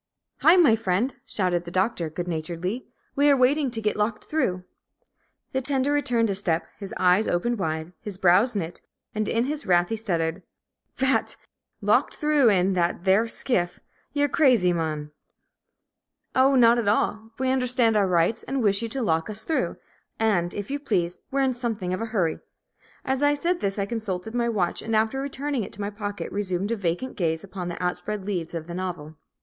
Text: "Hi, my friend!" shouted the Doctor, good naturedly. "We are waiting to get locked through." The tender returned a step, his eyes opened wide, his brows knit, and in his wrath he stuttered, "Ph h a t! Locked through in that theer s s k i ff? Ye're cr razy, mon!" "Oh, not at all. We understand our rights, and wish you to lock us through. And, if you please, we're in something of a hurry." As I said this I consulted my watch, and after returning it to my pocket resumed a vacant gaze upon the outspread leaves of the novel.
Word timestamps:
"Hi, 0.39 0.55
my 0.55 0.75
friend!" 0.75 1.17
shouted 1.27 1.63
the 1.63 1.69
Doctor, 1.69 2.09
good 2.09 2.27
naturedly. 2.27 2.87
"We 3.15 3.29
are 3.29 3.37
waiting 3.37 3.69
to 3.69 3.81
get 3.83 3.95
locked 3.95 4.23
through." 4.23 4.63
The 5.51 5.61
tender 5.61 5.91
returned 5.93 6.31
a 6.31 6.33
step, 6.33 6.65
his 6.79 6.91
eyes 6.97 7.27
opened 7.27 7.59
wide, 7.59 7.93
his 7.99 8.17
brows 8.17 8.55
knit, 8.55 8.81
and 9.13 9.27
in 9.27 9.45
his 9.45 9.67
wrath 9.67 9.89
he 9.89 9.95
stuttered, 9.95 10.41
"Ph 10.97 11.09
h 11.11 11.15
a 11.15 11.23
t! 11.27 11.35
Locked 11.81 12.15
through 12.15 12.49
in 12.49 12.73
that 12.73 13.03
theer 13.03 13.25
s 13.25 13.35
s 13.35 13.43
k 13.43 13.59
i 13.59 13.63
ff? 13.67 13.79
Ye're 14.11 14.27
cr 14.27 14.45
razy, 14.45 14.73
mon!" 14.73 15.11
"Oh, 16.33 16.55
not 16.55 16.79
at 16.79 16.87
all. 16.87 17.29
We 17.37 17.51
understand 17.51 17.95
our 17.95 18.07
rights, 18.07 18.41
and 18.41 18.63
wish 18.63 18.81
you 18.81 18.89
to 18.89 19.03
lock 19.03 19.29
us 19.29 19.43
through. 19.43 19.75
And, 20.19 20.51
if 20.55 20.71
you 20.71 20.79
please, 20.79 21.19
we're 21.29 21.41
in 21.41 21.53
something 21.53 21.93
of 21.93 22.01
a 22.01 22.05
hurry." 22.07 22.39
As 23.05 23.21
I 23.21 23.35
said 23.35 23.59
this 23.59 23.77
I 23.77 23.85
consulted 23.85 24.33
my 24.33 24.49
watch, 24.49 24.81
and 24.81 24.95
after 24.95 25.21
returning 25.21 25.63
it 25.63 25.71
to 25.73 25.81
my 25.81 25.91
pocket 25.91 26.31
resumed 26.31 26.71
a 26.71 26.75
vacant 26.75 27.15
gaze 27.15 27.43
upon 27.43 27.67
the 27.67 27.77
outspread 27.79 28.25
leaves 28.25 28.55
of 28.55 28.65
the 28.65 28.73
novel. 28.73 29.15